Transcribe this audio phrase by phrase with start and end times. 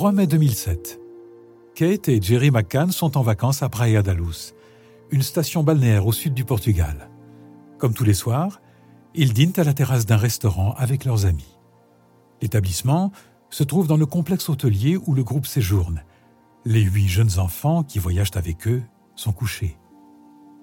[0.00, 0.98] 3 mai 2007.
[1.74, 4.54] Kate et Jerry McCann sont en vacances à Praia da Luz,
[5.10, 7.10] une station balnéaire au sud du Portugal.
[7.76, 8.62] Comme tous les soirs,
[9.14, 11.58] ils dînent à la terrasse d'un restaurant avec leurs amis.
[12.40, 13.12] L'établissement
[13.50, 16.02] se trouve dans le complexe hôtelier où le groupe séjourne.
[16.64, 18.82] Les huit jeunes enfants qui voyagent avec eux
[19.16, 19.76] sont couchés.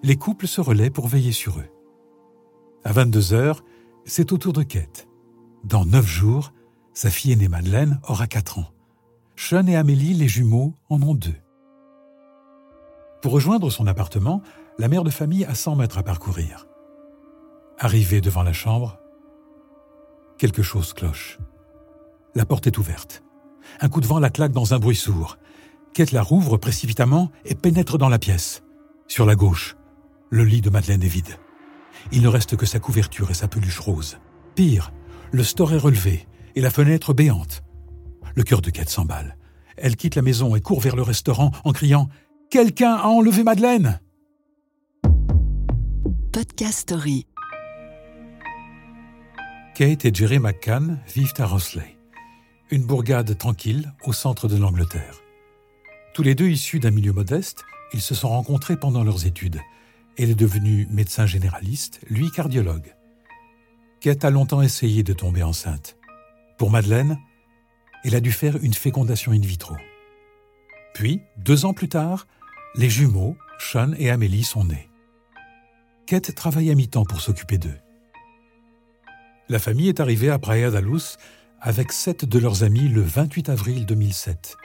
[0.01, 1.69] Les couples se relaient pour veiller sur eux.
[2.83, 3.63] À 22 heures,
[4.03, 5.07] c'est au tour de Kate.
[5.63, 6.53] Dans neuf jours,
[6.95, 8.71] sa fille aînée Madeleine aura 4 ans.
[9.39, 11.35] Sean et Amélie, les jumeaux, en ont deux.
[13.21, 14.41] Pour rejoindre son appartement,
[14.79, 16.67] la mère de famille a 100 mètres à parcourir.
[17.77, 18.99] Arrivée devant la chambre,
[20.39, 21.37] quelque chose cloche.
[22.33, 23.23] La porte est ouverte.
[23.79, 25.37] Un coup de vent la claque dans un bruit sourd.
[25.93, 28.63] Kate la rouvre précipitamment et pénètre dans la pièce.
[29.07, 29.77] Sur la gauche,
[30.31, 31.37] le lit de Madeleine est vide.
[32.11, 34.17] Il ne reste que sa couverture et sa peluche rose.
[34.55, 34.91] Pire,
[35.31, 37.63] le store est relevé et la fenêtre béante.
[38.37, 39.35] Le cœur de Kate s'emballe.
[39.77, 42.07] Elle quitte la maison et court vers le restaurant en criant
[42.51, 43.99] Quelqu'un a enlevé Madeleine
[46.31, 47.25] Podcast Story.
[49.73, 51.97] Kate et Jerry McCann vivent à Rosley,
[52.69, 55.15] une bourgade tranquille au centre de l'Angleterre.
[56.13, 59.61] Tous les deux issus d'un milieu modeste, ils se sont rencontrés pendant leurs études.
[60.15, 62.93] Elle est devenue médecin généraliste, lui cardiologue.
[63.99, 65.97] Kate a longtemps essayé de tomber enceinte.
[66.59, 67.17] Pour Madeleine,
[68.07, 69.75] elle a dû faire une fécondation in vitro.
[70.93, 72.25] Puis, deux ans plus tard,
[72.75, 74.89] les jumeaux, Sean et Amélie, sont nés.
[76.05, 77.77] Kate travaille à mi-temps pour s'occuper d'eux.
[79.49, 80.79] La famille est arrivée à Praia da
[81.59, 84.55] avec sept de leurs amis le 28 avril 2007.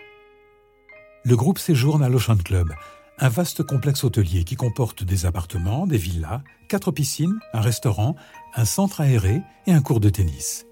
[1.24, 2.72] Le groupe séjourne à l'Ocean Club,
[3.18, 8.14] un vaste complexe hôtelier qui comporte des appartements, des villas, quatre piscines, un restaurant,
[8.54, 10.64] un centre aéré et un cours de tennis.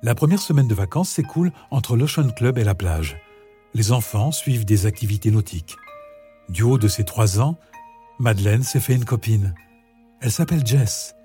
[0.00, 3.16] La première semaine de vacances s'écoule entre l'Ocean Club et la plage.
[3.74, 5.76] Les enfants suivent des activités nautiques.
[6.48, 7.56] Du haut de ses trois ans,
[8.20, 9.54] Madeleine s'est fait une copine.
[10.20, 11.16] Elle s'appelle Jess.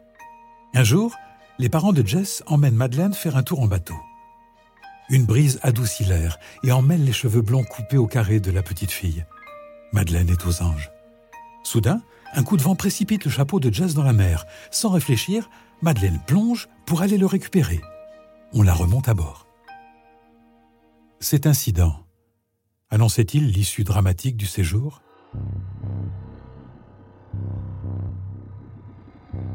[0.73, 1.15] Un jour,
[1.59, 3.97] les parents de Jess emmènent Madeleine faire un tour en bateau.
[5.09, 8.91] Une brise adoucit l'air et emmêle les cheveux blonds coupés au carré de la petite
[8.91, 9.23] fille.
[9.91, 10.91] Madeleine est aux anges.
[11.63, 12.01] Soudain,
[12.33, 14.47] un coup de vent précipite le chapeau de Jess dans la mer.
[14.71, 15.47] Sans réfléchir,
[15.83, 17.79] Madeleine plonge pour aller le récupérer.
[18.55, 19.47] On la remonte à bord.
[21.19, 22.05] Cet incident
[22.91, 25.01] annonçait-il l'issue dramatique du séjour?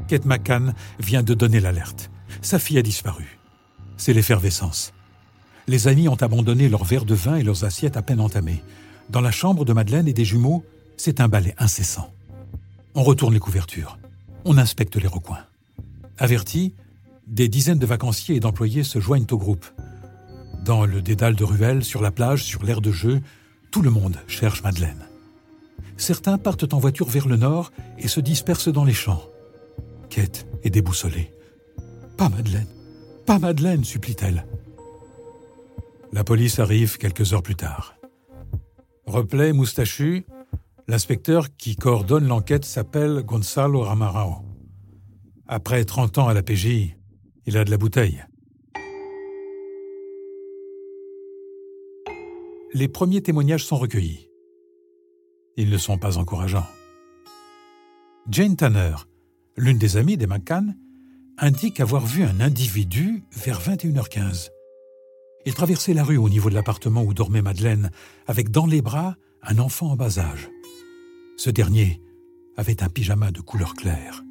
[0.09, 2.10] Kate McCann vient de donner l'alerte.
[2.42, 3.38] Sa fille a disparu.
[3.97, 4.92] C'est l'effervescence.
[5.69, 8.65] Les amis ont abandonné leurs verres de vin et leurs assiettes à peine entamées.
[9.10, 10.65] Dans la chambre de Madeleine et des jumeaux,
[10.97, 12.12] c'est un balai incessant.
[12.97, 13.97] On retourne les couvertures.
[14.44, 15.44] On inspecte les recoins.
[16.16, 16.75] Avertis,
[17.28, 19.66] des dizaines de vacanciers et d'employés se joignent au groupe.
[20.65, 23.21] Dans le dédale de ruelles, sur la plage, sur l'air de jeu,
[23.71, 25.06] tout le monde cherche Madeleine.
[25.97, 29.22] Certains partent en voiture vers le nord et se dispersent dans les champs.
[30.11, 31.33] Kate est déboussolée.
[32.16, 32.66] Pas Madeleine,
[33.27, 34.47] pas Madeleine, supplie-t-elle.
[36.12, 37.95] La police arrive quelques heures plus tard.
[39.06, 40.27] Replay moustachu,
[40.87, 44.37] l'inspecteur qui coordonne l'enquête s'appelle Gonzalo Ramarao.
[45.47, 46.97] Après 30 ans à la PJ,
[47.48, 48.22] il a de la bouteille.
[52.75, 54.28] les premiers témoignages sont recueillis.
[55.56, 56.66] Ils ne sont pas encourageants.
[58.28, 58.94] Jane Tanner,
[59.56, 60.76] l'une des amies des McCann,
[61.38, 64.50] indique avoir vu un individu vers 21h15.
[65.47, 67.91] Il traversait la rue au niveau de l'appartement où dormait Madeleine,
[68.26, 70.50] avec dans les bras un enfant en bas âge.
[71.36, 72.03] Ce dernier
[72.56, 74.22] avait un pyjama de couleur claire,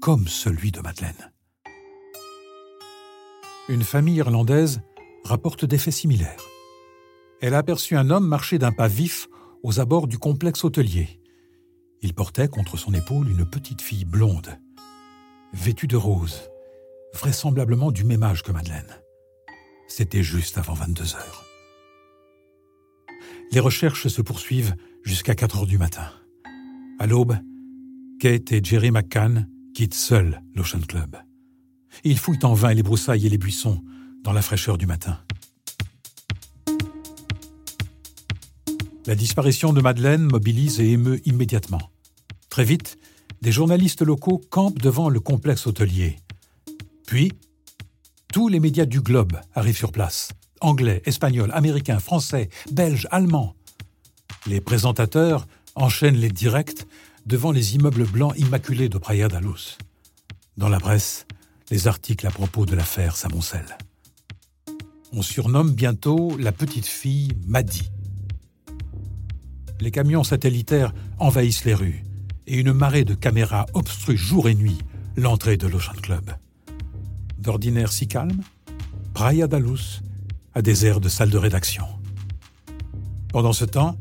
[0.00, 1.31] comme celui de Madeleine.
[3.72, 4.82] Une famille irlandaise
[5.24, 6.46] rapporte des faits similaires
[7.42, 9.28] elle a aperçu un homme marcher d'un pas vif
[9.64, 11.20] aux abords du complexe hôtelier.
[12.00, 14.60] Il portait contre son épaule une petite fille blonde,
[15.52, 16.48] vêtue de rose,
[17.12, 18.96] vraisemblablement du même âge que Madeleine.
[19.88, 21.44] C'était juste avant 22 heures.
[23.50, 26.08] Les recherches se poursuivent jusqu'à 4 heures du matin.
[27.00, 27.36] À l'aube,
[28.20, 31.16] Kate et Jerry McCann quittent seuls l'Ocean Club.
[32.04, 33.82] Ils fouillent en vain les broussailles et les buissons
[34.22, 35.18] dans la fraîcheur du matin.
[39.06, 41.90] La disparition de Madeleine mobilise et émeut immédiatement.
[42.48, 42.98] Très vite,
[43.40, 46.16] des journalistes locaux campent devant le complexe hôtelier.
[47.06, 47.32] Puis,
[48.32, 50.30] tous les médias du globe arrivent sur place.
[50.60, 53.56] Anglais, espagnols, américains, français, belges, allemands.
[54.46, 56.86] Les présentateurs enchaînent les directs
[57.26, 59.40] devant les immeubles blancs immaculés de Praia da.
[60.56, 61.26] Dans la presse,
[61.72, 63.78] les articles à propos de l'affaire s'amoncellent.
[65.14, 67.90] On surnomme bientôt la petite fille Maddy.
[69.80, 72.04] Les camions satellitaires envahissent les rues
[72.46, 74.76] et une marée de caméras obstrue jour et nuit
[75.16, 76.32] l'entrée de l'Ocean Club.
[77.38, 78.42] D'ordinaire si calme,
[79.14, 80.02] Praia da Luz
[80.54, 81.86] a des airs de salle de rédaction.
[83.32, 83.96] Pendant ce temps,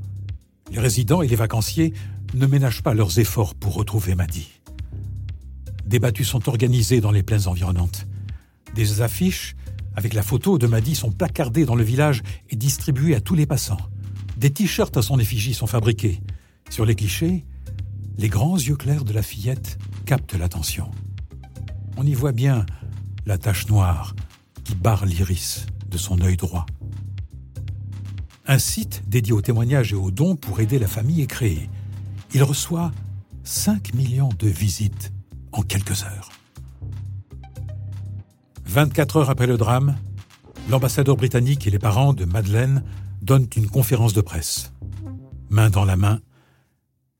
[0.71, 1.93] les résidents et les vacanciers
[2.33, 4.60] ne ménagent pas leurs efforts pour retrouver Maddy.
[5.91, 8.07] Des battues sont organisées dans les plaines environnantes.
[8.75, 9.57] Des affiches
[9.93, 13.45] avec la photo de Maddy sont placardées dans le village et distribuées à tous les
[13.45, 13.89] passants.
[14.37, 16.21] Des t-shirts à son effigie sont fabriqués.
[16.69, 17.43] Sur les clichés,
[18.17, 20.89] les grands yeux clairs de la fillette captent l'attention.
[21.97, 22.65] On y voit bien
[23.25, 24.15] la tache noire
[24.63, 26.65] qui barre l'iris de son œil droit.
[28.47, 31.69] Un site dédié aux témoignages et aux dons pour aider la famille est créé.
[32.33, 32.93] Il reçoit
[33.43, 35.11] 5 millions de visites
[35.51, 36.29] en quelques heures.
[38.65, 39.97] 24 heures après le drame,
[40.69, 42.83] l'ambassadeur britannique et les parents de Madeleine
[43.21, 44.71] donnent une conférence de presse.
[45.49, 46.21] Main dans la main,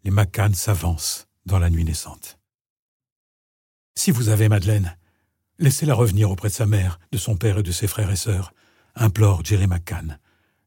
[0.03, 2.39] les McCann s'avancent dans la nuit naissante.
[3.95, 4.97] Si vous avez Madeleine,
[5.59, 8.53] laissez-la revenir auprès de sa mère, de son père et de ses frères et sœurs,
[8.95, 10.19] implore Jerry McCann,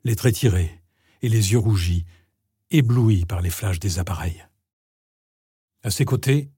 [0.05, 0.83] les traits tirés
[1.23, 2.05] et les yeux rougis,
[2.71, 4.45] éblouis par les flashs des appareils.
[5.83, 6.51] À ses côtés,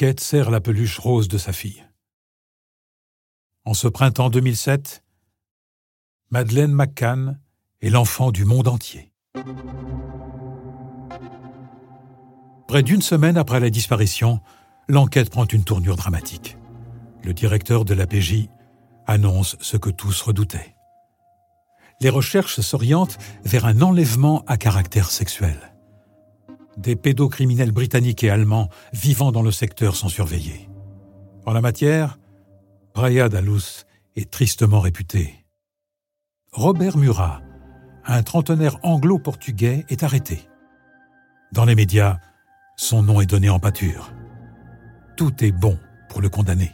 [0.00, 1.86] Kate serre la peluche rose de sa fille.
[3.66, 5.04] En ce printemps 2007,
[6.30, 7.38] Madeleine McCann
[7.82, 9.12] est l'enfant du monde entier.
[12.66, 14.40] Près d'une semaine après la disparition,
[14.88, 16.56] l'enquête prend une tournure dramatique.
[17.22, 18.48] Le directeur de l'APJ
[19.06, 20.76] annonce ce que tous redoutaient.
[22.00, 25.69] Les recherches s'orientent vers un enlèvement à caractère sexuel
[26.76, 30.68] des pédocriminels britanniques et allemands vivant dans le secteur sont surveillés.
[31.46, 32.18] En la matière,
[32.92, 33.40] Praia da
[34.16, 35.44] est tristement réputé.
[36.52, 37.40] Robert Murat,
[38.04, 40.48] un trentenaire anglo-portugais, est arrêté.
[41.52, 42.18] Dans les médias,
[42.76, 44.12] son nom est donné en pâture.
[45.16, 45.78] Tout est bon
[46.08, 46.72] pour le condamner.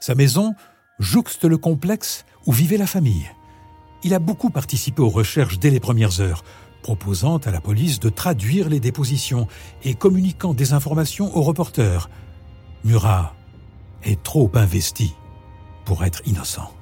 [0.00, 0.54] Sa maison
[0.98, 3.30] jouxte le complexe où vivait la famille.
[4.04, 6.44] Il a beaucoup participé aux recherches dès les premières heures,
[6.82, 9.46] proposant à la police de traduire les dépositions
[9.82, 12.08] et communiquant des informations aux reporters.
[12.84, 13.34] Murat
[14.02, 15.14] est trop investi
[15.84, 16.72] pour être innocent.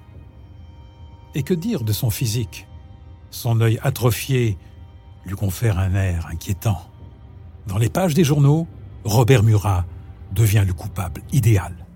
[1.35, 2.67] Et que dire de son physique?
[3.31, 4.59] Son œil atrophié
[5.25, 6.81] lui confère un air inquiétant.
[7.67, 8.67] Dans les pages des journaux,
[9.05, 9.85] Robert Murat
[10.33, 11.87] devient le coupable idéal.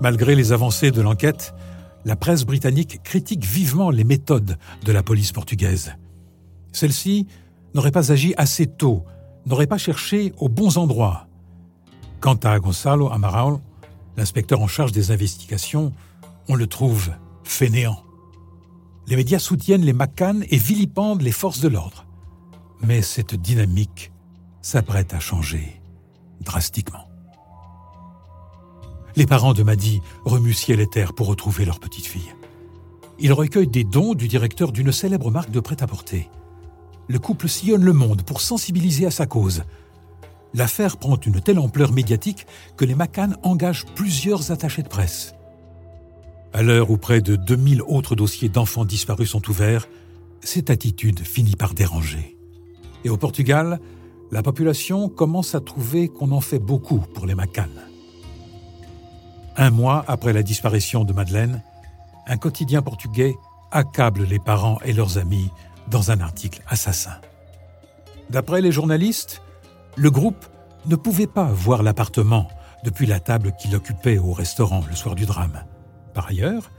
[0.00, 1.54] Malgré les avancées de l'enquête,
[2.04, 5.94] la presse britannique critique vivement les méthodes de la police portugaise.
[6.72, 7.26] Celle-ci
[7.74, 9.04] n'aurait pas agi assez tôt,
[9.46, 11.26] n'aurait pas cherché aux bons endroits.
[12.20, 13.58] Quant à Gonzalo Amaral,
[14.16, 15.92] l'inspecteur en charge des investigations,
[16.48, 17.10] on le trouve
[17.44, 18.02] fainéant.
[19.06, 22.06] Les médias soutiennent les McCann et vilipendent les forces de l'ordre.
[22.82, 24.12] Mais cette dynamique
[24.62, 25.80] s'apprête à changer
[26.40, 27.09] drastiquement.
[29.16, 32.34] Les parents de Maddy remuent ciel et terre pour retrouver leur petite fille.
[33.18, 36.28] Ils recueillent des dons du directeur d'une célèbre marque de prêt-à-porter.
[37.08, 39.64] Le couple sillonne le monde pour sensibiliser à sa cause.
[40.54, 42.46] L'affaire prend une telle ampleur médiatique
[42.76, 45.34] que les McCann engagent plusieurs attachés de presse.
[46.52, 49.88] À l'heure où près de 2000 autres dossiers d'enfants disparus sont ouverts,
[50.40, 52.36] cette attitude finit par déranger.
[53.04, 53.80] Et au Portugal,
[54.32, 57.89] la population commence à trouver qu'on en fait beaucoup pour les McCann.
[59.60, 61.62] Un mois après la disparition de Madeleine,
[62.26, 63.34] un quotidien portugais
[63.70, 65.50] accable les parents et leurs amis
[65.86, 67.20] dans un article assassin.
[68.30, 69.42] D'après les journalistes,
[69.96, 70.46] le groupe
[70.86, 72.48] ne pouvait pas voir l'appartement
[72.84, 75.62] depuis la table qu'il occupait au restaurant le soir du drame.
[76.14, 76.70] Par ailleurs,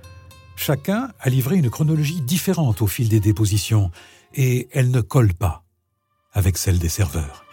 [0.56, 3.92] chacun a livré une chronologie différente au fil des dépositions
[4.34, 5.62] et elle ne colle pas
[6.34, 7.46] avec celle des serveurs.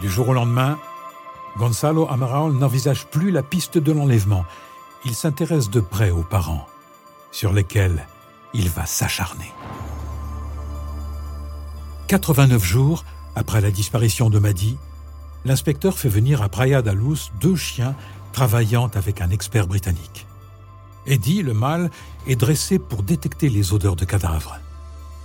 [0.00, 0.78] Du jour au lendemain,
[1.58, 4.46] Gonzalo Amaral n'envisage plus la piste de l'enlèvement.
[5.04, 6.66] Il s'intéresse de près aux parents,
[7.32, 8.06] sur lesquels
[8.54, 9.52] il va s'acharner.
[12.08, 13.04] 89 jours
[13.36, 14.78] après la disparition de Maddy,
[15.44, 17.94] l'inspecteur fait venir à Praia da Luz deux chiens
[18.32, 20.26] travaillant avec un expert britannique.
[21.06, 21.90] Eddie, le mâle,
[22.26, 24.58] est dressé pour détecter les odeurs de cadavres.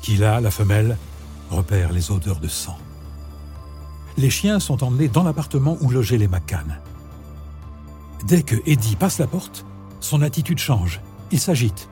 [0.01, 0.97] Kila, la femelle,
[1.49, 2.77] repère les odeurs de sang
[4.17, 6.79] les chiens sont emmenés dans l'appartement où logeaient les McCann.
[8.25, 9.65] Dès que Eddie passe la porte,
[9.99, 11.01] son attitude change.
[11.31, 11.89] Il s'agite,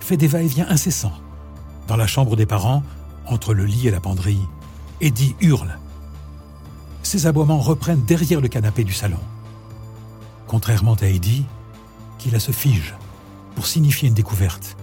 [0.00, 1.18] fait des va-et-vient incessants.
[1.88, 2.82] Dans la chambre des parents,
[3.26, 4.46] entre le lit et la penderie,
[5.00, 5.78] Eddie hurle.
[7.02, 9.18] ses aboiements reprennent derrière le canapé du salon.
[10.46, 11.44] Contrairement à Eddie,
[12.18, 12.94] qui la se fige
[13.54, 14.76] pour signifier une découverte.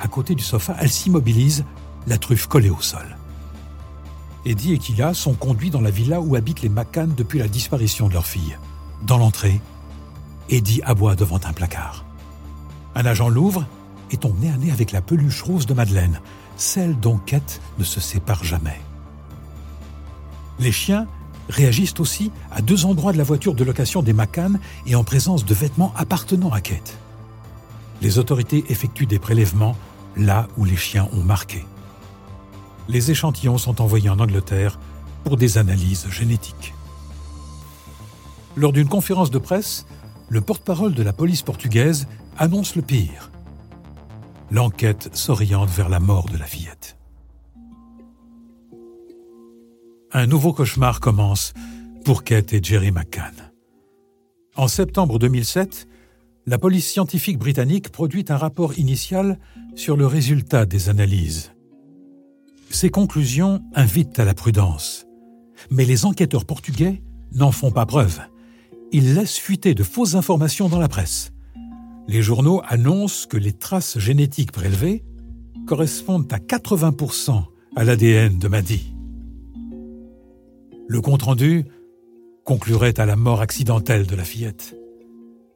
[0.00, 1.64] À côté du sofa, elle s'immobilise,
[2.06, 3.16] la truffe collée au sol.
[4.44, 8.08] Eddie et Kila sont conduits dans la villa où habitent les McCann depuis la disparition
[8.08, 8.58] de leur fille.
[9.02, 9.60] Dans l'entrée,
[10.48, 12.04] Eddie aboie devant un placard.
[12.94, 13.66] Un agent l'ouvre
[14.10, 16.20] et tombe nez à nez avec la peluche rose de Madeleine,
[16.56, 18.80] celle dont Kate ne se sépare jamais.
[20.58, 21.06] Les chiens
[21.48, 25.44] réagissent aussi à deux endroits de la voiture de location des McCann et en présence
[25.44, 26.98] de vêtements appartenant à Kate.
[28.00, 29.76] Les autorités effectuent des prélèvements
[30.16, 31.64] là où les chiens ont marqué.
[32.88, 34.78] Les échantillons sont envoyés en Angleterre
[35.24, 36.74] pour des analyses génétiques.
[38.56, 39.86] Lors d'une conférence de presse,
[40.28, 43.30] le porte-parole de la police portugaise annonce le pire.
[44.50, 46.96] L'enquête s'oriente vers la mort de la fillette.
[50.12, 51.54] Un nouveau cauchemar commence
[52.04, 53.34] pour Kate et Jerry McCann.
[54.56, 55.88] En septembre 2007,
[56.44, 59.38] la police scientifique britannique produit un rapport initial
[59.74, 61.52] sur le résultat des analyses.
[62.72, 65.06] Ces conclusions invitent à la prudence,
[65.70, 67.02] mais les enquêteurs portugais
[67.34, 68.20] n'en font pas preuve.
[68.92, 71.32] Ils laissent fuiter de fausses informations dans la presse.
[72.08, 75.04] Les journaux annoncent que les traces génétiques prélevées
[75.66, 77.44] correspondent à 80%
[77.76, 78.94] à l'ADN de Maddy.
[80.88, 81.66] Le compte-rendu
[82.44, 84.74] conclurait à la mort accidentelle de la fillette.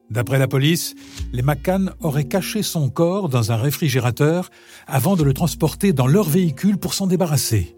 [0.09, 0.95] D'après la police,
[1.33, 4.49] les McCann auraient caché son corps dans un réfrigérateur
[4.87, 7.75] avant de le transporter dans leur véhicule pour s'en débarrasser.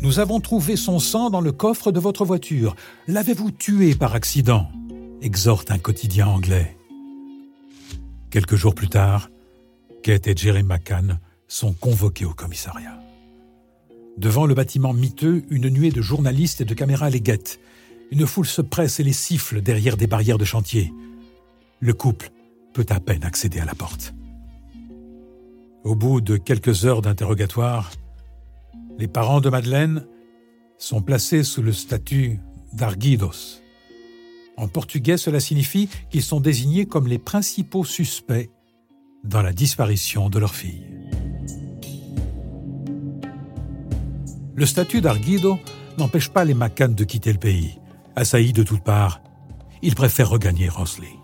[0.00, 2.74] Nous avons trouvé son sang dans le coffre de votre voiture.
[3.06, 4.70] L'avez-vous tué par accident?
[5.20, 6.76] Exhorte un quotidien anglais.
[8.30, 9.28] Quelques jours plus tard,
[10.02, 12.98] Kate et Jerry McCann sont convoqués au commissariat.
[14.16, 17.60] Devant le bâtiment miteux, une nuée de journalistes et de caméras les guette.
[18.10, 20.92] Une foule se presse et les siffle derrière des barrières de chantier.
[21.78, 22.30] Le couple
[22.72, 24.14] peut à peine accéder à la porte.
[25.84, 27.90] Au bout de quelques heures d'interrogatoire,
[28.98, 30.06] les parents de Madeleine
[30.76, 32.40] sont placés sous le statut
[32.72, 33.60] d'arguidos.
[34.56, 38.50] En portugais, cela signifie qu'ils sont désignés comme les principaux suspects
[39.24, 40.84] dans la disparition de leur fille.
[44.54, 45.58] Le statut d'arguido
[45.96, 47.79] n'empêche pas les Macanes de quitter le pays.
[48.20, 49.22] Assaillis de toutes parts,
[49.80, 51.16] ils préfèrent regagner Rosley.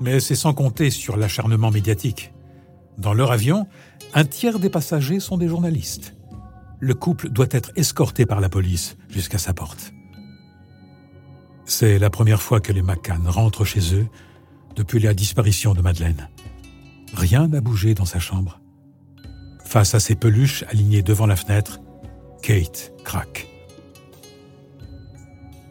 [0.00, 2.32] Mais c'est sans compter sur l'acharnement médiatique.
[2.98, 3.68] Dans leur avion,
[4.12, 6.16] un tiers des passagers sont des journalistes.
[6.80, 9.92] Le couple doit être escorté par la police jusqu'à sa porte.
[11.64, 14.08] C'est la première fois que les McCann rentrent chez eux
[14.74, 16.28] depuis la disparition de Madeleine.
[17.14, 18.60] Rien n'a bougé dans sa chambre.
[19.64, 21.78] Face à ses peluches alignées devant la fenêtre,
[22.42, 23.51] Kate craque.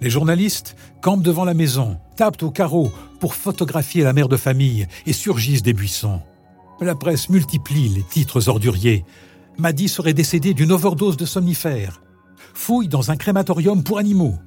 [0.02, 4.88] Les journalistes campent devant la maison, tapent au carreau pour photographier la mère de famille
[5.06, 6.22] et surgissent des buissons.
[6.82, 9.06] La presse multiplie les titres orduriers.
[9.60, 12.02] Maddy serait décédée d'une overdose de somnifères.
[12.56, 14.40] Fouille dans un crématorium pour animaux.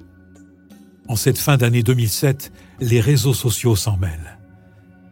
[1.07, 4.37] En cette fin d'année 2007, les réseaux sociaux s'en mêlent.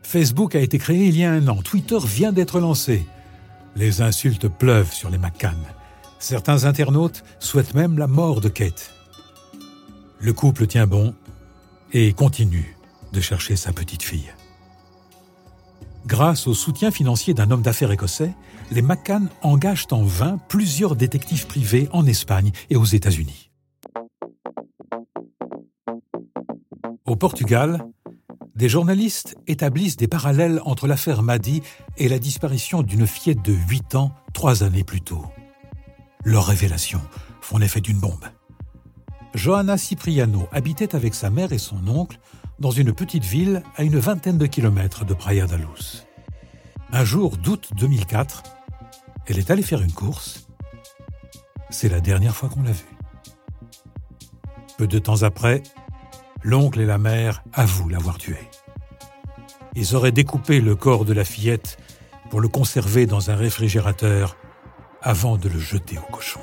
[0.02, 3.08] Facebook a été créé il y a un an, Twitter vient d'être lancé.
[3.78, 5.58] Les insultes pleuvent sur les McCann.
[6.20, 8.93] Certains internautes souhaitent même la mort de Kate.
[10.24, 11.14] Le couple tient bon
[11.92, 12.78] et continue
[13.12, 14.34] de chercher sa petite fille.
[16.06, 18.32] Grâce au soutien financier d'un homme d'affaires écossais,
[18.72, 23.52] les McCann engagent en vain plusieurs détectives privés en Espagne et aux États-Unis.
[27.06, 27.86] Au Portugal,
[28.56, 31.62] des journalistes établissent des parallèles entre l'affaire Madi
[31.98, 35.26] et la disparition d'une fillette de 8 ans trois années plus tôt.
[36.24, 37.02] Leurs révélations
[37.42, 38.24] font l'effet d'une bombe.
[39.34, 42.20] Johanna Cipriano habitait avec sa mère et son oncle
[42.60, 46.06] dans une petite ville à une vingtaine de kilomètres de Praia da Luz.
[46.92, 48.44] Un jour d'août 2004,
[49.26, 50.48] elle est allée faire une course.
[51.72, 52.96] C'est la dernière fois qu'on l'a vue.
[54.78, 55.64] Peu de temps après,
[56.44, 58.50] l'oncle et la mère avouent l'avoir tuée.
[59.76, 61.78] Ils auraient découpé le corps de la fillette
[62.30, 64.38] pour le conserver dans un réfrigérateur
[65.02, 66.40] avant de le jeter au cochon.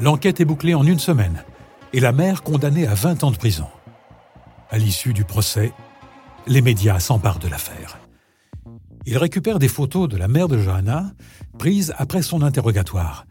[0.00, 1.42] L'enquête est bouclée en une semaine
[1.92, 3.66] et la mère condamnée à 20 ans de prison.
[4.70, 5.72] À l'issue du procès,
[6.46, 7.98] les médias s'emparent de l'affaire.
[9.06, 11.12] Ils récupèrent des photos de la mère de Johanna
[11.58, 13.26] prises après son interrogatoire.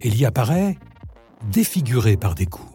[0.00, 0.78] Elle y apparaît
[1.50, 2.72] défigurée par des coups.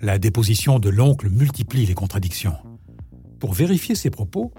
[0.00, 2.56] La déposition de l'oncle multiplie les contradictions.
[3.40, 4.52] Pour vérifier ses propos,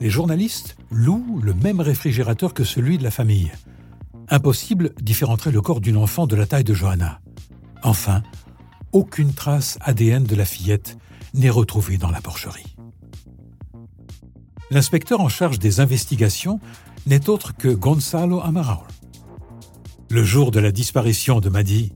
[0.00, 3.52] les journalistes louent le même réfrigérateur que celui de la famille.
[4.28, 7.20] Impossible d'y faire entrer le corps d'une enfant de la taille de Johanna.
[7.82, 8.22] Enfin,
[8.92, 10.98] aucune trace ADN de la fillette
[11.34, 12.76] n'est retrouvée dans la porcherie.
[14.70, 16.58] L'inspecteur en charge des investigations
[17.06, 18.78] n'est autre que Gonzalo Amaral.
[20.10, 21.92] Le jour de la disparition de Maddy,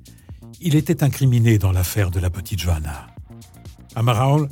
[0.61, 3.09] il était incriminé dans l'affaire de la petite Johanna.
[3.97, 4.49] Amaral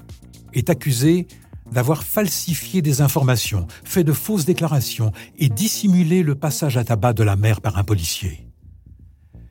[0.53, 1.29] est accusé
[1.73, 7.23] d'avoir falsifié des informations, fait de fausses déclarations et dissimulé le passage à tabac de
[7.23, 8.47] la mère par un policier.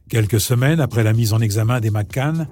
[0.10, 2.48] Quelques semaines après la mise en examen des McCann,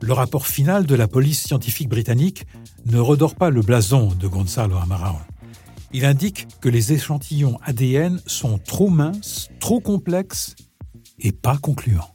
[0.00, 2.44] le rapport final de la police scientifique britannique
[2.86, 5.14] ne redore pas le blason de Gonzalo Amaral.
[5.92, 10.56] Il indique que les échantillons ADN sont trop minces, trop complexes
[11.18, 12.14] et pas concluants.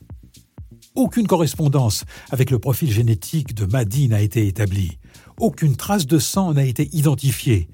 [0.96, 4.98] Aucune correspondance avec le profil génétique de Maddy n'a été établie.
[5.39, 7.70] Aucune trace de sang n'a été identifiée.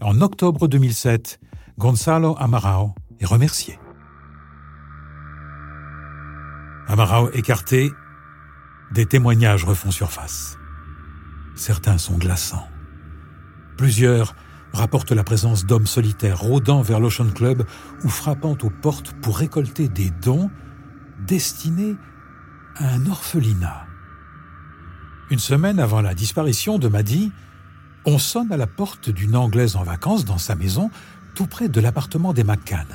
[0.00, 1.38] En octobre 2007,
[1.78, 3.78] Gonzalo Amarao est remercié.
[6.88, 7.90] Amarao écarté,
[8.92, 10.56] des témoignages refont surface.
[11.56, 12.68] Certains sont glaçants.
[13.76, 14.34] Plusieurs
[14.72, 17.66] rapportent la présence d'hommes solitaires rôdant vers l'Ocean Club
[18.02, 20.50] ou frappant aux portes pour récolter des dons
[21.26, 21.96] destinés
[22.76, 23.86] à un orphelinat.
[25.30, 27.32] Une semaine avant la disparition de Maddy,
[28.04, 30.90] on sonne à la porte d'une Anglaise en vacances dans sa maison,
[31.34, 32.86] tout près de l'appartement des McCann.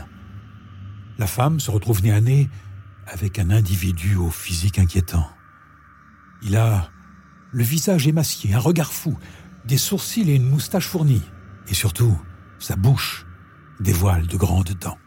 [1.17, 2.49] La femme se retrouve nez à nez
[3.07, 5.27] avec un individu au physique inquiétant.
[6.43, 6.91] Il a
[7.51, 9.17] le visage émacié, un regard fou,
[9.65, 11.23] des sourcils et une moustache fournie.
[11.67, 12.15] Et surtout,
[12.59, 13.25] sa bouche
[13.79, 14.99] dévoile de grandes dents.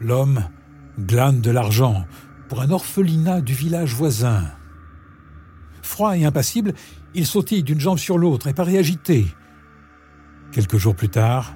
[0.00, 0.44] L'homme
[0.98, 2.04] glane de l'argent
[2.48, 4.50] pour un orphelinat du village voisin.
[5.88, 6.74] Froid et impassible,
[7.14, 9.26] il sautille d'une jambe sur l'autre et paraît agité.
[10.52, 11.54] Quelques jours plus tard,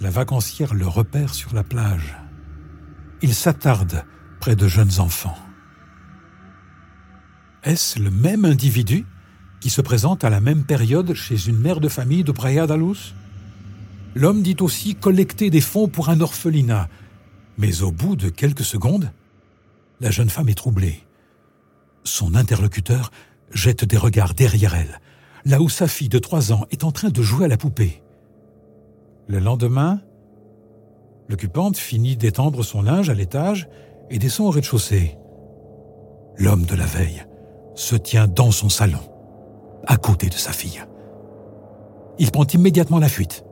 [0.00, 2.16] la vacancière le repère sur la plage.
[3.20, 4.06] Il s'attarde
[4.40, 5.36] près de jeunes enfants.
[7.64, 9.04] Est-ce le même individu
[9.60, 12.78] qui se présente à la même période chez une mère de famille de Praia da
[12.78, 13.14] Luz?
[14.14, 16.88] L'homme dit aussi collecter des fonds pour un orphelinat,
[17.58, 19.12] mais au bout de quelques secondes,
[20.00, 21.02] la jeune femme est troublée.
[22.04, 23.10] Son interlocuteur
[23.52, 25.00] jette des regards derrière elle,
[25.44, 28.02] là où sa fille de trois ans est en train de jouer à la poupée.
[29.28, 30.00] Le lendemain,
[31.28, 33.68] l'occupante finit d'étendre son linge à l'étage
[34.10, 35.16] et descend au rez-de-chaussée.
[36.36, 37.24] L'homme de la veille
[37.74, 39.00] se tient dans son salon
[39.86, 40.82] à côté de sa fille.
[42.18, 43.44] Il prend immédiatement la fuite.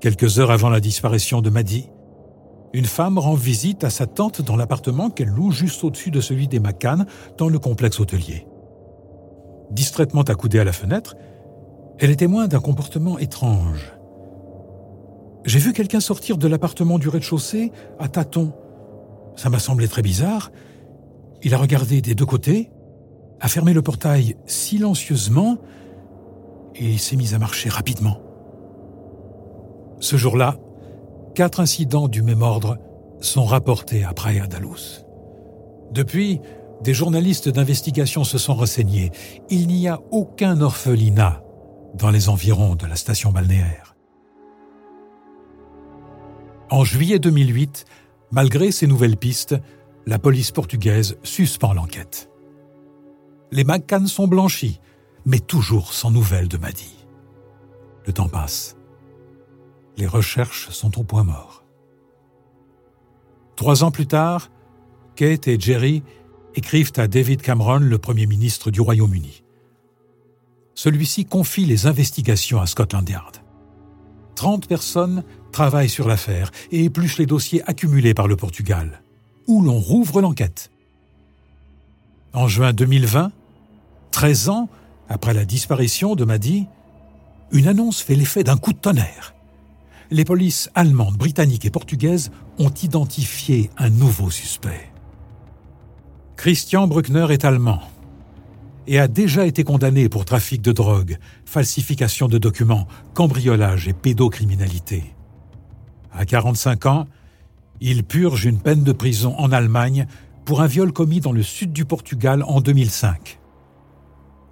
[0.00, 1.90] Quelques heures avant la disparition de Maddy,
[2.72, 6.46] une femme rend visite à sa tante dans l'appartement qu'elle loue juste au-dessus de celui
[6.46, 7.06] des McCann
[7.36, 8.46] dans le complexe hôtelier.
[9.70, 11.16] Distraitement accoudée à la fenêtre,
[11.98, 13.92] elle est témoin d'un comportement étrange.
[15.44, 18.52] J'ai vu quelqu'un sortir de l'appartement du rez-de-chaussée à tâtons.
[19.36, 20.52] Ça m'a semblé très bizarre.
[21.42, 22.70] Il a regardé des deux côtés,
[23.40, 25.58] a fermé le portail silencieusement
[26.74, 28.18] et s'est mis à marcher rapidement.
[29.98, 30.56] Ce jour-là,
[31.40, 32.76] quatre incidents du même ordre
[33.22, 35.06] sont rapportés à Praia da Luz.
[35.90, 36.38] Depuis,
[36.82, 39.10] des journalistes d'investigation se sont renseignés.
[39.48, 41.42] Il n'y a aucun orphelinat
[41.94, 43.96] dans les environs de la station balnéaire.
[46.70, 47.86] En juillet 2008,
[48.32, 49.56] malgré ces nouvelles pistes,
[50.04, 52.30] la police portugaise suspend l'enquête
[53.52, 54.78] les McCann sont blanchis,
[55.24, 57.04] mais toujours sans nouvelles de Maddy.
[58.06, 58.76] Le temps passe.
[60.00, 61.62] Les recherches sont au point mort.
[63.54, 64.50] Trois ans plus tard,
[65.14, 66.02] Kate et Jerry
[66.54, 69.42] écrivent à David Cameron, le Premier ministre du Royaume-Uni.
[70.74, 73.42] Celui-ci confie les investigations à Scotland Yard.
[74.36, 79.02] Trente personnes travaillent sur l'affaire et épluchent les dossiers accumulés par le Portugal,
[79.48, 80.70] où l'on rouvre l'enquête.
[82.32, 83.32] En juin 2020,
[84.12, 84.70] 13 ans
[85.10, 86.68] après la disparition de Maddy,
[87.52, 89.34] une annonce fait l'effet d'un coup de tonnerre.
[90.12, 94.90] Les polices allemandes, britanniques et portugaises ont identifié un nouveau suspect.
[96.36, 97.80] Christian Bruckner est allemand
[98.88, 105.14] et a déjà été condamné pour trafic de drogue, falsification de documents, cambriolage et pédocriminalité.
[106.12, 107.06] À 45 ans,
[107.80, 110.08] il purge une peine de prison en Allemagne
[110.44, 113.38] pour un viol commis dans le sud du Portugal en 2005.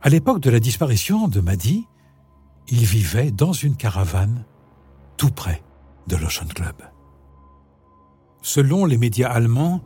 [0.03, 1.85] À l'époque de la disparition de Maddy,
[2.69, 4.45] il vivait dans une caravane
[5.19, 5.63] tout près
[6.07, 6.77] de l'Ocean Club.
[8.41, 9.83] Selon les médias allemands,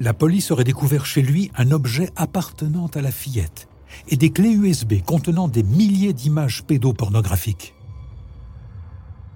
[0.00, 3.68] la police aurait découvert chez lui un objet appartenant à la fillette
[4.08, 7.74] et des clés USB contenant des milliers d'images pédopornographiques.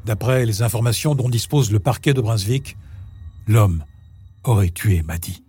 [0.05, 2.77] D'après les informations dont dispose le parquet de Brunswick,
[3.47, 3.85] l'homme
[4.45, 5.43] aurait tué Maddy.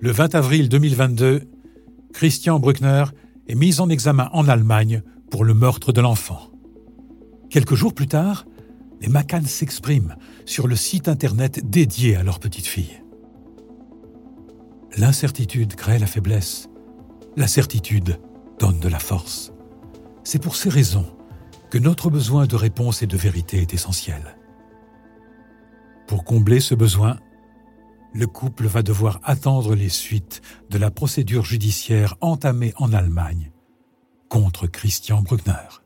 [0.00, 1.48] Le 20 avril 2022,
[2.12, 3.04] Christian Bruckner
[3.48, 6.50] est mis en examen en Allemagne pour le meurtre de l'enfant.
[7.50, 8.46] Quelques jours plus tard,
[9.00, 13.02] les McCann s'expriment sur le site internet dédié à leur petite fille.
[14.96, 16.68] L'incertitude crée la faiblesse.
[17.36, 18.18] La certitude
[18.58, 19.52] donne de la force.
[20.24, 21.06] C'est pour ces raisons
[21.70, 24.36] que notre besoin de réponse et de vérité est essentiel.
[26.06, 27.18] Pour combler ce besoin,
[28.14, 33.52] le couple va devoir attendre les suites de la procédure judiciaire entamée en Allemagne
[34.28, 35.85] contre Christian Bruckner.